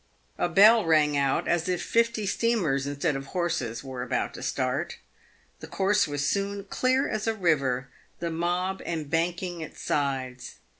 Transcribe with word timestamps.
A 0.39 0.49
bell 0.49 0.83
rang 0.83 1.15
out 1.15 1.47
as 1.47 1.69
if 1.69 1.79
fifty 1.79 2.25
steamers, 2.25 2.87
instead 2.87 3.15
of 3.15 3.27
horses, 3.37 3.83
were 3.83 4.01
about 4.01 4.33
to 4.33 4.41
start. 4.41 4.97
The 5.59 5.67
course 5.67 6.07
was 6.07 6.25
soon 6.27 6.63
clear 6.65 7.07
as 7.07 7.27
a 7.27 7.35
river, 7.35 7.87
the 8.17 8.31
mob 8.31 8.81
embanking 8.83 9.61
its 9.61 9.79
sides. 9.79 10.55